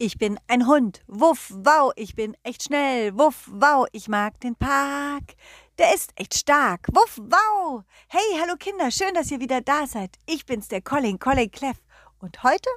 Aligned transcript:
Ich 0.00 0.16
bin 0.16 0.38
ein 0.46 0.68
Hund. 0.68 1.02
Wuff, 1.08 1.52
wow, 1.52 1.92
ich 1.96 2.14
bin 2.14 2.36
echt 2.44 2.62
schnell. 2.62 3.18
Wuff, 3.18 3.50
wow, 3.50 3.84
ich 3.90 4.06
mag 4.06 4.38
den 4.38 4.54
Park. 4.54 5.34
Der 5.76 5.92
ist 5.92 6.12
echt 6.14 6.34
stark. 6.36 6.86
Wuff, 6.92 7.18
wow. 7.18 7.82
Hey, 8.06 8.38
hallo 8.40 8.54
Kinder, 8.56 8.92
schön, 8.92 9.12
dass 9.14 9.32
ihr 9.32 9.40
wieder 9.40 9.60
da 9.60 9.88
seid. 9.88 10.16
Ich 10.24 10.46
bin's, 10.46 10.68
der 10.68 10.82
Colin, 10.82 11.18
Colin 11.18 11.50
Cleff. 11.50 11.78
Und 12.20 12.44
heute? 12.44 12.70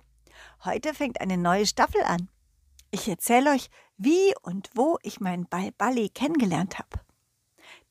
Heute 0.66 0.96
fängt 0.96 1.22
eine 1.22 1.38
neue 1.38 1.68
Staffel 1.68 2.02
an. 2.02 2.28
Ich 2.90 3.08
erzähle 3.08 3.52
euch, 3.52 3.70
wie 3.98 4.34
und 4.42 4.72
wo 4.74 4.98
ich 5.04 5.20
meinen 5.20 5.46
Ball 5.46 5.72
Balli 5.74 6.10
kennengelernt 6.10 6.80
habe. 6.80 7.02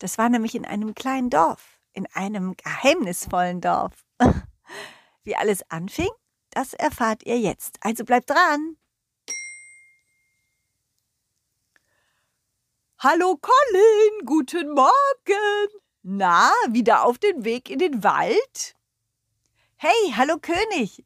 Das 0.00 0.18
war 0.18 0.28
nämlich 0.28 0.56
in 0.56 0.64
einem 0.64 0.92
kleinen 0.96 1.30
Dorf, 1.30 1.78
in 1.92 2.08
einem 2.14 2.56
geheimnisvollen 2.56 3.60
Dorf. 3.60 3.92
Wie 5.22 5.36
alles 5.36 5.62
anfing, 5.70 6.10
das 6.50 6.74
erfahrt 6.74 7.24
ihr 7.26 7.38
jetzt. 7.38 7.78
Also 7.80 8.04
bleibt 8.04 8.30
dran. 8.30 8.76
Hallo 13.02 13.38
Colin, 13.40 14.27
guten 14.27 14.74
Morgen. 14.74 15.68
Na, 16.02 16.50
wieder 16.68 17.06
auf 17.06 17.16
den 17.16 17.46
Weg 17.46 17.70
in 17.70 17.78
den 17.78 18.04
Wald? 18.04 18.74
Hey, 19.77 20.12
hallo 20.14 20.36
König. 20.36 21.02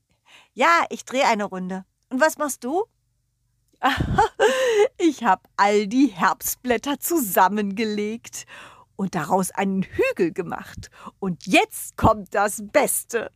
Ja, 0.54 0.86
ich 0.90 1.04
drehe 1.04 1.24
eine 1.24 1.44
Runde. 1.44 1.84
Und 2.10 2.20
was 2.20 2.36
machst 2.36 2.64
du? 2.64 2.82
ich 4.98 5.22
habe 5.22 5.42
all 5.56 5.86
die 5.86 6.08
Herbstblätter 6.08 6.98
zusammengelegt 6.98 8.46
und 8.96 9.14
daraus 9.14 9.52
einen 9.52 9.84
Hügel 9.84 10.32
gemacht. 10.32 10.90
Und 11.20 11.46
jetzt 11.46 11.96
kommt 11.96 12.34
das 12.34 12.60
Beste. 12.72 13.30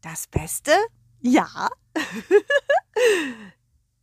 Das 0.00 0.26
Beste? 0.26 0.72
Ja. 1.20 1.68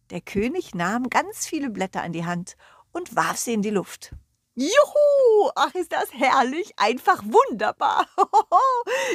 Der 0.10 0.22
König 0.22 0.74
nahm 0.74 1.10
ganz 1.10 1.46
viele 1.46 1.70
Blätter 1.70 2.02
an 2.02 2.14
die 2.14 2.26
Hand 2.26 2.56
und 2.92 3.16
warf 3.16 3.38
sie 3.38 3.54
in 3.54 3.62
die 3.62 3.70
Luft. 3.70 4.12
Juhu! 4.56 5.52
Ach, 5.56 5.74
ist 5.74 5.94
das 5.94 6.14
herrlich, 6.14 6.74
einfach 6.78 7.24
wunderbar. 7.24 8.08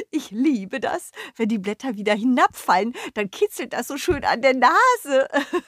Ich 0.09 0.31
liebe 0.31 0.79
das. 0.79 1.11
Wenn 1.35 1.49
die 1.49 1.59
Blätter 1.59 1.95
wieder 1.95 2.13
hinabfallen, 2.15 2.93
dann 3.13 3.29
kitzelt 3.29 3.73
das 3.73 3.87
so 3.87 3.97
schön 3.97 4.23
an 4.23 4.41
der 4.41 4.55
Nase. 4.55 5.27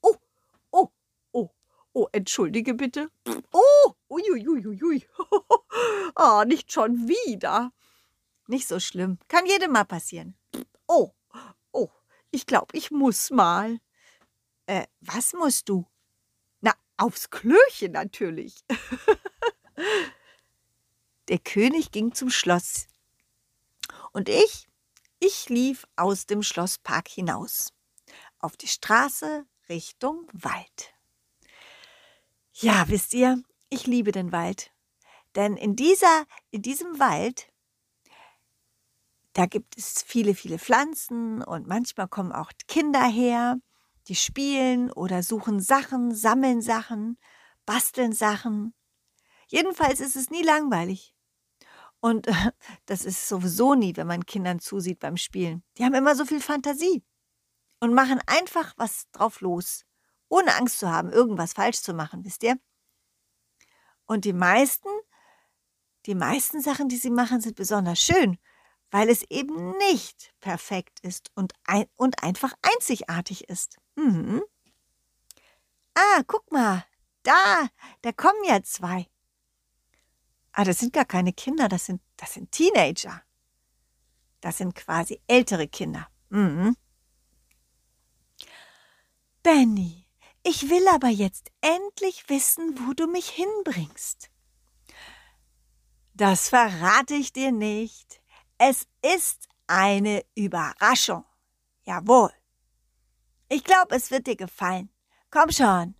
Oh, 0.00 0.16
oh, 0.72 0.88
oh, 1.30 1.50
oh, 1.92 2.06
entschuldige 2.10 2.74
bitte. 2.74 3.10
Oh, 3.52 3.92
uiuiuiui. 4.08 5.06
Oh, 6.16 6.42
nicht 6.46 6.72
schon 6.72 7.06
wieder. 7.06 7.72
Nicht 8.48 8.66
so 8.66 8.80
schlimm. 8.80 9.18
Kann 9.28 9.46
jedem 9.46 9.72
mal 9.72 9.84
passieren. 9.84 10.36
Oh, 10.88 11.12
oh, 11.70 11.90
ich 12.32 12.46
glaube, 12.46 12.76
ich 12.76 12.90
muss 12.90 13.30
mal. 13.30 13.78
Äh, 14.66 14.86
was 15.00 15.32
musst 15.32 15.68
du? 15.68 15.86
Aufs 16.98 17.30
Klöchen 17.30 17.92
natürlich. 17.92 18.64
Der 21.28 21.38
König 21.38 21.90
ging 21.90 22.14
zum 22.14 22.30
Schloss. 22.30 22.86
Und 24.12 24.28
ich, 24.28 24.68
ich 25.20 25.48
lief 25.48 25.86
aus 25.96 26.26
dem 26.26 26.42
Schlosspark 26.42 27.08
hinaus. 27.08 27.72
Auf 28.38 28.56
die 28.56 28.68
Straße 28.68 29.44
Richtung 29.68 30.28
Wald. 30.32 30.94
Ja, 32.52 32.88
wisst 32.88 33.14
ihr, 33.14 33.42
ich 33.70 33.86
liebe 33.86 34.12
den 34.12 34.32
Wald. 34.32 34.72
Denn 35.34 35.56
in 35.56 35.76
dieser, 35.76 36.24
in 36.50 36.62
diesem 36.62 36.98
Wald 36.98 37.48
da 39.38 39.46
gibt 39.46 39.78
es 39.78 40.02
viele, 40.02 40.34
viele 40.34 40.58
Pflanzen 40.58 41.44
und 41.44 41.68
manchmal 41.68 42.08
kommen 42.08 42.32
auch 42.32 42.50
Kinder 42.66 43.04
her, 43.04 43.60
die 44.08 44.16
spielen 44.16 44.90
oder 44.90 45.22
suchen 45.22 45.60
Sachen, 45.60 46.14
sammeln 46.14 46.62
Sachen, 46.62 47.18
basteln 47.66 48.12
Sachen. 48.12 48.74
Jedenfalls 49.48 50.00
ist 50.00 50.16
es 50.16 50.30
nie 50.30 50.42
langweilig. 50.42 51.14
Und 52.00 52.26
das 52.86 53.04
ist 53.04 53.28
sowieso 53.28 53.74
nie, 53.74 53.96
wenn 53.96 54.06
man 54.06 54.26
Kindern 54.26 54.60
zusieht 54.60 54.98
beim 54.98 55.16
Spielen. 55.16 55.62
Die 55.76 55.84
haben 55.84 55.94
immer 55.94 56.14
so 56.14 56.24
viel 56.24 56.40
Fantasie 56.40 57.04
und 57.80 57.94
machen 57.94 58.20
einfach 58.26 58.72
was 58.76 59.10
drauf 59.12 59.40
los, 59.40 59.84
ohne 60.28 60.54
Angst 60.56 60.78
zu 60.78 60.90
haben, 60.90 61.10
irgendwas 61.10 61.52
falsch 61.52 61.80
zu 61.80 61.94
machen, 61.94 62.24
wisst 62.24 62.42
ihr? 62.42 62.58
Und 64.06 64.24
die 64.24 64.32
meisten, 64.32 64.88
die 66.06 66.14
meisten 66.14 66.62
Sachen, 66.62 66.88
die 66.88 66.96
sie 66.96 67.10
machen, 67.10 67.40
sind 67.40 67.56
besonders 67.56 68.00
schön 68.00 68.38
weil 68.90 69.10
es 69.10 69.22
eben 69.30 69.76
nicht 69.78 70.32
perfekt 70.40 71.00
ist 71.00 71.30
und, 71.34 71.52
ein, 71.64 71.86
und 71.96 72.22
einfach 72.22 72.54
einzigartig 72.62 73.48
ist. 73.48 73.76
Mhm. 73.96 74.42
Ah, 75.94 76.22
guck 76.26 76.50
mal, 76.52 76.84
da, 77.22 77.68
da 78.02 78.12
kommen 78.12 78.44
ja 78.44 78.62
zwei. 78.62 79.06
Ah, 80.52 80.64
das 80.64 80.78
sind 80.78 80.92
gar 80.92 81.04
keine 81.04 81.32
Kinder, 81.32 81.68
das 81.68 81.86
sind, 81.86 82.00
das 82.16 82.34
sind 82.34 82.50
Teenager. 82.52 83.22
Das 84.40 84.58
sind 84.58 84.74
quasi 84.74 85.20
ältere 85.26 85.68
Kinder. 85.68 86.08
Mhm. 86.30 86.76
Benny, 89.42 90.06
ich 90.42 90.70
will 90.70 90.86
aber 90.88 91.08
jetzt 91.08 91.50
endlich 91.60 92.28
wissen, 92.28 92.78
wo 92.80 92.92
du 92.92 93.06
mich 93.06 93.28
hinbringst. 93.30 94.30
Das 96.14 96.48
verrate 96.48 97.14
ich 97.14 97.32
dir 97.32 97.52
nicht. 97.52 98.20
Es 98.58 98.88
ist 99.02 99.48
eine 99.68 100.24
Überraschung. 100.34 101.24
Jawohl. 101.84 102.32
Ich 103.48 103.62
glaube, 103.62 103.94
es 103.94 104.10
wird 104.10 104.26
dir 104.26 104.34
gefallen. 104.34 104.90
Komm 105.30 105.52
schon. 105.52 105.94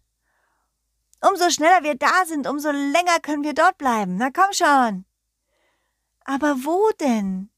Umso 1.21 1.51
schneller 1.51 1.85
wir 1.85 1.95
da 1.95 2.27
sind, 2.27 2.49
umso 2.49 2.71
länger 2.73 3.21
können 3.23 3.45
wir 3.45 3.55
dort 3.55 3.79
bleiben. 3.79 4.17
Na 4.17 4.31
komm 4.31 4.53
schon. 4.53 5.05
Aber 6.25 6.65
wo 6.65 6.91
denn? 7.01 7.51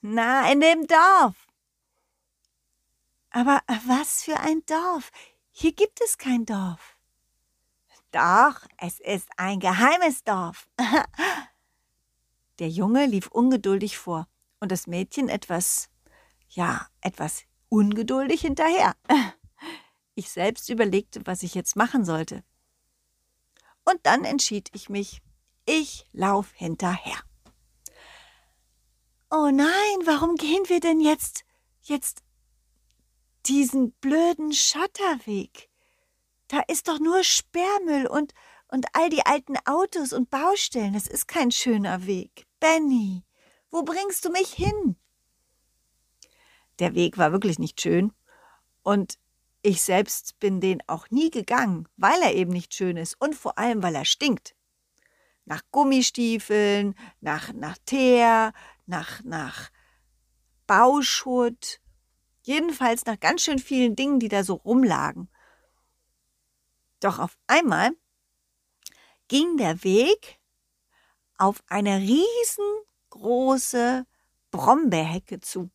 Na, 0.00 0.50
in 0.50 0.60
dem 0.60 0.86
Dorf. 0.86 1.46
Aber 3.30 3.62
was 3.86 4.24
für 4.24 4.38
ein 4.40 4.64
Dorf? 4.66 5.10
Hier 5.52 5.72
gibt 5.72 6.00
es 6.00 6.18
kein 6.18 6.44
Dorf. 6.46 6.98
Doch, 8.10 8.66
es 8.76 8.98
ist 9.00 9.28
ein 9.36 9.60
geheimes 9.60 10.24
Dorf. 10.24 10.66
Der 12.58 12.68
Junge 12.68 13.06
lief 13.06 13.28
ungeduldig 13.28 13.98
vor 13.98 14.26
und 14.60 14.72
das 14.72 14.86
Mädchen 14.86 15.28
etwas, 15.28 15.88
ja, 16.48 16.86
etwas 17.00 17.44
ungeduldig 17.68 18.40
hinterher. 18.40 18.94
Ich 20.14 20.30
selbst 20.30 20.68
überlegte, 20.68 21.24
was 21.26 21.44
ich 21.44 21.54
jetzt 21.54 21.76
machen 21.76 22.04
sollte. 22.04 22.42
Und 23.84 24.00
dann 24.02 24.24
entschied 24.24 24.68
ich 24.72 24.88
mich, 24.88 25.22
ich 25.64 26.08
lauf 26.12 26.50
hinterher. 26.54 27.20
Oh 29.30 29.50
nein, 29.52 29.98
warum 30.06 30.34
gehen 30.34 30.68
wir 30.68 30.80
denn 30.80 31.00
jetzt, 31.00 31.44
jetzt 31.82 32.24
diesen 33.46 33.92
blöden 34.00 34.52
Schotterweg? 34.52 35.70
Da 36.48 36.62
ist 36.66 36.88
doch 36.88 36.98
nur 36.98 37.22
Sperrmüll 37.22 38.08
und, 38.08 38.34
und 38.66 38.86
all 38.94 39.10
die 39.10 39.24
alten 39.24 39.54
Autos 39.66 40.12
und 40.12 40.30
Baustellen. 40.30 40.94
Das 40.94 41.06
ist 41.06 41.28
kein 41.28 41.52
schöner 41.52 42.06
Weg. 42.06 42.46
Benny, 42.58 43.22
wo 43.70 43.82
bringst 43.82 44.24
du 44.24 44.30
mich 44.30 44.52
hin? 44.52 44.96
Der 46.78 46.94
Weg 46.94 47.18
war 47.18 47.32
wirklich 47.32 47.58
nicht 47.58 47.80
schön 47.80 48.12
und 48.82 49.18
ich 49.62 49.82
selbst 49.82 50.38
bin 50.38 50.60
den 50.60 50.82
auch 50.86 51.10
nie 51.10 51.30
gegangen, 51.30 51.88
weil 51.96 52.20
er 52.22 52.34
eben 52.34 52.52
nicht 52.52 52.74
schön 52.74 52.96
ist 52.96 53.20
und 53.20 53.34
vor 53.34 53.58
allem, 53.58 53.82
weil 53.82 53.94
er 53.94 54.04
stinkt. 54.04 54.54
Nach 55.44 55.62
Gummistiefeln, 55.70 56.94
nach, 57.20 57.52
nach 57.52 57.76
Teer, 57.84 58.52
nach, 58.86 59.22
nach 59.24 59.70
Bauschutt, 60.66 61.80
jedenfalls 62.42 63.04
nach 63.06 63.18
ganz 63.18 63.42
schön 63.42 63.58
vielen 63.58 63.96
Dingen, 63.96 64.20
die 64.20 64.28
da 64.28 64.44
so 64.44 64.54
rumlagen. 64.54 65.28
Doch 67.00 67.18
auf 67.18 67.36
einmal 67.46 67.90
ging 69.28 69.56
der 69.56 69.82
Weg 69.84 70.38
auf 71.36 71.62
eine 71.68 71.98
riesen 71.98 72.64
große 73.10 74.06
Brombeerhecke 74.50 75.40
zu. 75.40 75.70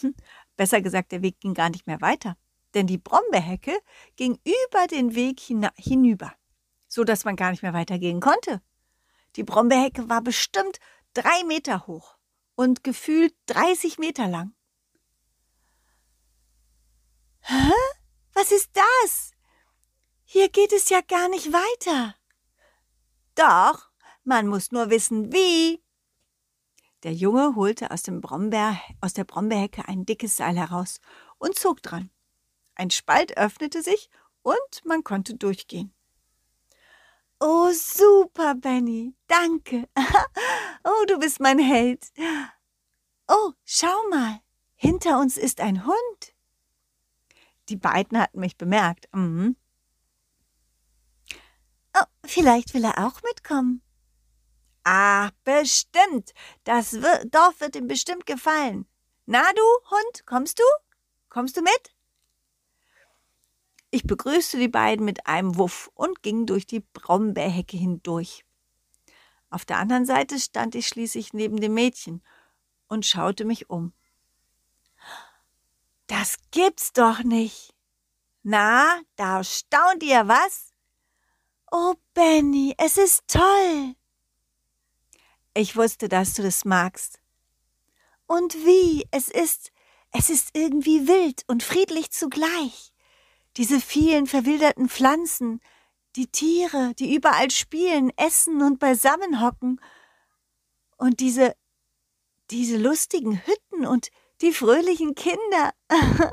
Hm, 0.00 0.14
besser 0.56 0.80
gesagt, 0.80 1.12
der 1.12 1.22
Weg 1.22 1.40
ging 1.40 1.54
gar 1.54 1.70
nicht 1.70 1.86
mehr 1.86 2.00
weiter, 2.00 2.36
denn 2.74 2.86
die 2.86 2.98
Brombeerhecke 2.98 3.78
ging 4.16 4.38
über 4.44 4.86
den 4.86 5.14
Weg 5.14 5.40
hinüber, 5.40 6.32
so 6.88 7.04
dass 7.04 7.24
man 7.24 7.36
gar 7.36 7.50
nicht 7.50 7.62
mehr 7.62 7.72
weitergehen 7.72 8.20
konnte. 8.20 8.62
Die 9.36 9.44
Brombeerhecke 9.44 10.08
war 10.08 10.22
bestimmt 10.22 10.78
drei 11.14 11.44
Meter 11.44 11.86
hoch 11.86 12.16
und 12.54 12.84
gefühlt 12.84 13.34
30 13.46 13.98
Meter 13.98 14.28
lang. 14.28 14.54
Hä? 17.40 17.72
Was 18.34 18.52
ist 18.52 18.70
das? 18.74 19.32
Hier 20.24 20.48
geht 20.48 20.72
es 20.72 20.90
ja 20.90 21.00
gar 21.00 21.28
nicht 21.28 21.52
weiter. 21.52 22.14
Doch, 23.34 23.90
man 24.24 24.46
muss 24.46 24.72
nur 24.72 24.90
wissen, 24.90 25.32
wie. 25.32 25.82
Der 27.06 27.14
Junge 27.14 27.54
holte 27.54 27.92
aus, 27.92 28.02
dem 28.02 28.20
Brombeer, 28.20 28.80
aus 29.00 29.12
der 29.12 29.22
Brombeerhecke 29.22 29.86
ein 29.86 30.04
dickes 30.04 30.36
Seil 30.36 30.56
heraus 30.56 30.98
und 31.38 31.56
zog 31.56 31.80
dran. 31.80 32.10
Ein 32.74 32.90
Spalt 32.90 33.36
öffnete 33.36 33.80
sich 33.80 34.10
und 34.42 34.84
man 34.84 35.04
konnte 35.04 35.36
durchgehen. 35.36 35.94
Oh, 37.38 37.70
super, 37.70 38.56
Benny. 38.56 39.14
Danke. 39.28 39.88
Oh, 40.82 41.04
du 41.06 41.20
bist 41.20 41.38
mein 41.38 41.60
Held. 41.60 42.12
Oh, 43.28 43.52
schau 43.64 44.08
mal. 44.10 44.40
Hinter 44.74 45.20
uns 45.20 45.36
ist 45.36 45.60
ein 45.60 45.86
Hund. 45.86 46.34
Die 47.68 47.76
beiden 47.76 48.18
hatten 48.18 48.40
mich 48.40 48.56
bemerkt. 48.56 49.08
Mhm. 49.12 49.56
Oh, 51.96 52.04
vielleicht 52.24 52.74
will 52.74 52.84
er 52.84 53.06
auch 53.06 53.22
mitkommen. 53.22 53.85
Ah, 54.88 55.30
bestimmt. 55.42 56.32
Das 56.62 56.92
Dorf 56.92 57.58
wird 57.58 57.74
ihm 57.74 57.88
bestimmt 57.88 58.24
gefallen. 58.24 58.86
Na 59.24 59.42
du, 59.52 59.90
Hund, 59.90 60.26
kommst 60.26 60.60
du? 60.60 60.62
Kommst 61.28 61.56
du 61.56 61.62
mit? 61.62 61.96
Ich 63.90 64.04
begrüßte 64.04 64.58
die 64.58 64.68
beiden 64.68 65.04
mit 65.04 65.26
einem 65.26 65.58
Wuff 65.58 65.90
und 65.94 66.22
ging 66.22 66.46
durch 66.46 66.68
die 66.68 66.84
Brombeerhecke 66.92 67.76
hindurch. 67.76 68.44
Auf 69.50 69.64
der 69.64 69.78
anderen 69.78 70.06
Seite 70.06 70.38
stand 70.38 70.76
ich 70.76 70.86
schließlich 70.86 71.32
neben 71.32 71.56
dem 71.60 71.74
Mädchen 71.74 72.22
und 72.86 73.04
schaute 73.04 73.44
mich 73.44 73.68
um. 73.68 73.92
Das 76.06 76.36
gibt's 76.52 76.92
doch 76.92 77.24
nicht. 77.24 77.74
Na, 78.44 79.00
da 79.16 79.42
staunt 79.42 80.04
ihr 80.04 80.28
was? 80.28 80.70
Oh, 81.72 81.94
Benny, 82.14 82.72
es 82.78 82.98
ist 82.98 83.26
toll. 83.26 83.96
Ich 85.56 85.74
wusste, 85.74 86.10
dass 86.10 86.34
du 86.34 86.42
das 86.42 86.66
magst. 86.66 87.18
Und 88.26 88.54
wie? 88.54 89.06
Es 89.10 89.28
ist, 89.28 89.72
es 90.12 90.28
ist 90.28 90.50
irgendwie 90.52 91.08
wild 91.08 91.44
und 91.46 91.62
friedlich 91.62 92.10
zugleich 92.10 92.92
diese 93.56 93.80
vielen 93.80 94.26
verwilderten 94.26 94.88
Pflanzen, 94.88 95.60
die 96.14 96.26
Tiere, 96.26 96.92
die 96.98 97.14
überall 97.14 97.50
spielen, 97.50 98.12
essen 98.16 98.60
und 98.60 98.78
beisammen 98.78 99.40
hocken, 99.40 99.80
und 100.98 101.20
diese, 101.20 101.54
diese 102.50 102.78
lustigen 102.78 103.40
Hütten 103.46 103.86
und 103.86 104.08
die 104.40 104.52
fröhlichen 104.52 105.14
Kinder. 105.14 105.72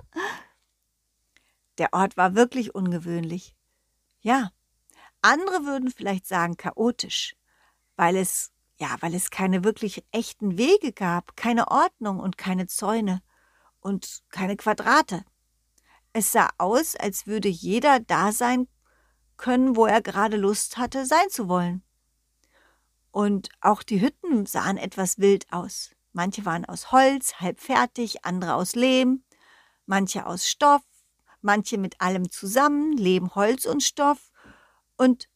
Der 1.77 1.93
Ort 1.93 2.15
war 2.15 2.35
wirklich 2.35 2.75
ungewöhnlich. 2.75 3.55
Ja, 4.21 4.51
andere 5.21 5.65
würden 5.65 5.91
vielleicht 5.91 6.27
sagen 6.27 6.55
chaotisch, 6.55 7.35
weil 7.97 8.15
es, 8.15 8.52
ja, 8.77 8.95
weil 9.01 9.13
es 9.13 9.29
keine 9.29 9.63
wirklich 9.63 10.03
echten 10.11 10.57
Wege 10.57 10.93
gab, 10.93 11.35
keine 11.35 11.69
Ordnung 11.69 12.19
und 12.19 12.37
keine 12.37 12.67
Zäune 12.67 13.21
und 13.79 14.23
keine 14.29 14.55
Quadrate. 14.55 15.23
Es 16.11 16.31
sah 16.31 16.49
aus, 16.57 16.95
als 16.95 17.27
würde 17.27 17.49
jeder 17.49 17.99
da 17.99 18.31
sein 18.31 18.67
können, 19.37 19.75
wo 19.75 19.85
er 19.85 20.01
gerade 20.01 20.37
Lust 20.37 20.77
hatte, 20.77 21.05
sein 21.05 21.29
zu 21.29 21.47
wollen. 21.47 21.83
Und 23.11 23.49
auch 23.61 23.83
die 23.83 24.01
Hütten 24.01 24.45
sahen 24.45 24.77
etwas 24.77 25.19
wild 25.19 25.51
aus. 25.51 25.91
Manche 26.13 26.45
waren 26.45 26.65
aus 26.65 26.91
Holz, 26.91 27.39
halb 27.39 27.59
fertig, 27.59 28.25
andere 28.25 28.55
aus 28.55 28.75
Lehm, 28.75 29.23
manche 29.85 30.25
aus 30.25 30.47
Stoff, 30.47 30.83
manche 31.41 31.77
mit 31.77 31.99
allem 32.01 32.29
zusammen, 32.29 32.95
Lehm, 32.97 33.35
Holz 33.35 33.65
und 33.65 33.83
Stoff. 33.83 34.31
Und 34.97 35.27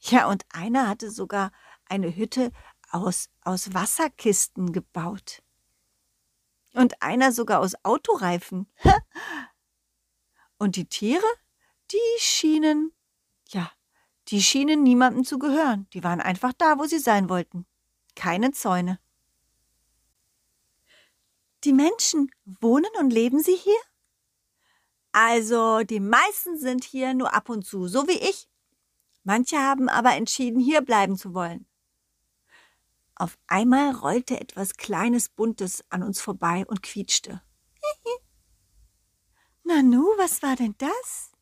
ja, 0.00 0.28
und 0.28 0.44
einer 0.50 0.88
hatte 0.88 1.10
sogar 1.10 1.50
eine 1.94 2.14
Hütte 2.14 2.52
aus, 2.90 3.30
aus 3.42 3.72
Wasserkisten 3.72 4.72
gebaut. 4.72 5.42
Und 6.74 7.00
einer 7.02 7.32
sogar 7.32 7.60
aus 7.60 7.74
Autoreifen. 7.84 8.66
Und 10.58 10.76
die 10.76 10.86
Tiere, 10.86 11.26
die 11.90 12.18
schienen, 12.18 12.92
ja, 13.48 13.70
die 14.28 14.42
schienen 14.42 14.82
niemandem 14.82 15.24
zu 15.24 15.38
gehören. 15.38 15.88
Die 15.92 16.02
waren 16.02 16.20
einfach 16.20 16.52
da, 16.52 16.78
wo 16.78 16.84
sie 16.84 16.98
sein 16.98 17.28
wollten. 17.28 17.66
Keine 18.16 18.52
Zäune. 18.52 18.98
Die 21.64 21.72
Menschen, 21.72 22.30
wohnen 22.44 22.90
und 22.98 23.10
leben 23.10 23.40
sie 23.40 23.56
hier? 23.56 23.80
Also, 25.12 25.82
die 25.84 26.00
meisten 26.00 26.58
sind 26.58 26.84
hier 26.84 27.14
nur 27.14 27.32
ab 27.32 27.48
und 27.48 27.64
zu, 27.64 27.86
so 27.86 28.08
wie 28.08 28.18
ich. 28.18 28.48
Manche 29.22 29.58
haben 29.58 29.88
aber 29.88 30.14
entschieden, 30.14 30.60
hier 30.60 30.82
bleiben 30.82 31.16
zu 31.16 31.34
wollen. 31.34 31.66
Auf 33.16 33.38
einmal 33.46 33.92
rollte 33.92 34.40
etwas 34.40 34.74
Kleines 34.76 35.28
Buntes 35.28 35.84
an 35.90 36.02
uns 36.02 36.20
vorbei 36.20 36.64
und 36.66 36.82
quietschte. 36.82 37.42
Nanu, 39.64 40.04
was 40.18 40.42
war 40.42 40.56
denn 40.56 40.74
das? 40.78 41.32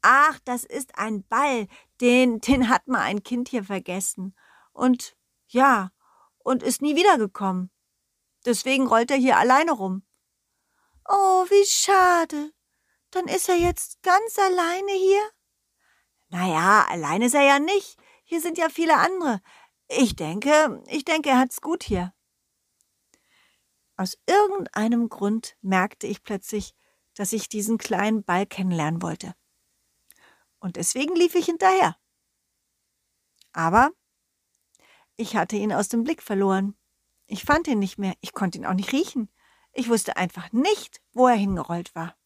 Ach, 0.00 0.38
das 0.44 0.64
ist 0.64 0.96
ein 0.96 1.26
Ball, 1.28 1.66
den, 2.00 2.40
den 2.40 2.68
hat 2.68 2.88
mal 2.88 3.00
ein 3.00 3.22
Kind 3.22 3.48
hier 3.48 3.64
vergessen. 3.64 4.34
Und 4.72 5.16
ja, 5.48 5.92
und 6.38 6.62
ist 6.62 6.82
nie 6.82 6.96
wiedergekommen. 6.96 7.70
Deswegen 8.44 8.86
rollt 8.86 9.10
er 9.10 9.16
hier 9.16 9.36
alleine 9.36 9.72
rum. 9.72 10.02
Oh, 11.06 11.44
wie 11.48 11.66
schade. 11.66 12.52
Dann 13.10 13.26
ist 13.26 13.48
er 13.48 13.56
jetzt 13.56 14.02
ganz 14.02 14.38
alleine 14.38 14.92
hier? 14.92 15.30
Naja, 16.28 16.86
alleine 16.88 17.26
ist 17.26 17.34
er 17.34 17.42
ja 17.42 17.58
nicht. 17.58 17.98
Hier 18.24 18.40
sind 18.40 18.58
ja 18.58 18.68
viele 18.68 18.96
andere. 18.96 19.40
Ich 19.88 20.16
denke, 20.16 20.82
ich 20.86 21.04
denke, 21.04 21.30
er 21.30 21.38
hat's 21.38 21.60
gut 21.60 21.82
hier. 21.82 22.12
Aus 23.96 24.18
irgendeinem 24.26 25.08
Grund 25.08 25.56
merkte 25.62 26.06
ich 26.06 26.22
plötzlich, 26.22 26.74
dass 27.14 27.32
ich 27.32 27.48
diesen 27.48 27.78
kleinen 27.78 28.22
Ball 28.22 28.46
kennenlernen 28.46 29.02
wollte. 29.02 29.34
Und 30.60 30.76
deswegen 30.76 31.16
lief 31.16 31.34
ich 31.34 31.46
hinterher. 31.46 31.96
Aber 33.52 33.90
ich 35.16 35.36
hatte 35.36 35.56
ihn 35.56 35.72
aus 35.72 35.88
dem 35.88 36.04
Blick 36.04 36.22
verloren. 36.22 36.76
Ich 37.26 37.44
fand 37.44 37.66
ihn 37.66 37.78
nicht 37.78 37.98
mehr, 37.98 38.14
ich 38.20 38.32
konnte 38.32 38.58
ihn 38.58 38.66
auch 38.66 38.74
nicht 38.74 38.92
riechen. 38.92 39.30
Ich 39.72 39.88
wusste 39.88 40.16
einfach 40.16 40.52
nicht, 40.52 41.00
wo 41.12 41.26
er 41.26 41.34
hingerollt 41.34 41.94
war. 41.94 42.16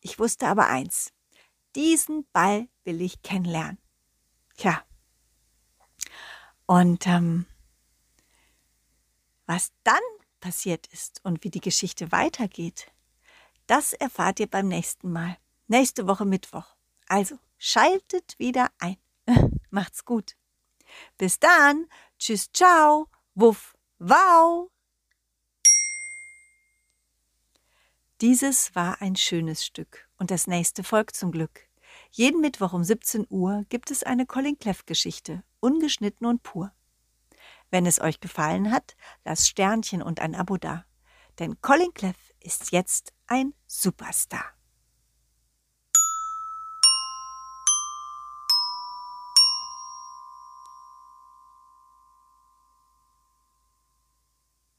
Ich 0.00 0.18
wusste 0.18 0.46
aber 0.46 0.68
eins, 0.68 1.12
diesen 1.74 2.26
Ball 2.32 2.68
will 2.84 3.02
ich 3.02 3.22
kennenlernen. 3.22 3.78
Tja. 4.56 4.85
Und 6.66 7.06
ähm, 7.06 7.46
was 9.46 9.72
dann 9.84 10.00
passiert 10.40 10.86
ist 10.88 11.24
und 11.24 11.44
wie 11.44 11.50
die 11.50 11.60
Geschichte 11.60 12.12
weitergeht, 12.12 12.92
das 13.66 13.92
erfahrt 13.92 14.40
ihr 14.40 14.48
beim 14.48 14.68
nächsten 14.68 15.10
Mal. 15.12 15.36
Nächste 15.68 16.06
Woche 16.06 16.24
Mittwoch. 16.24 16.76
Also 17.08 17.38
schaltet 17.58 18.38
wieder 18.38 18.70
ein. 18.78 18.96
Macht's 19.70 20.04
gut. 20.04 20.36
Bis 21.18 21.38
dann. 21.38 21.86
Tschüss, 22.18 22.50
ciao. 22.52 23.08
Wuff, 23.34 23.76
wow. 23.98 24.70
Dieses 28.20 28.74
war 28.74 29.02
ein 29.02 29.14
schönes 29.14 29.64
Stück 29.64 30.08
und 30.18 30.30
das 30.30 30.46
nächste 30.46 30.82
folgt 30.82 31.16
zum 31.16 31.32
Glück. 31.32 31.65
Jeden 32.10 32.40
Mittwoch 32.40 32.72
um 32.72 32.84
17 32.84 33.26
Uhr 33.28 33.64
gibt 33.68 33.90
es 33.90 34.02
eine 34.02 34.26
Colin 34.26 34.58
Cleff 34.58 34.86
Geschichte, 34.86 35.42
ungeschnitten 35.60 36.26
und 36.26 36.42
pur. 36.42 36.72
Wenn 37.70 37.86
es 37.86 38.00
euch 38.00 38.20
gefallen 38.20 38.70
hat, 38.70 38.96
lasst 39.24 39.48
Sternchen 39.48 40.02
und 40.02 40.20
ein 40.20 40.34
Abo 40.34 40.56
da. 40.56 40.84
Denn 41.38 41.60
Colin 41.60 41.92
Cleff 41.92 42.32
ist 42.40 42.72
jetzt 42.72 43.12
ein 43.26 43.54
Superstar. 43.66 44.55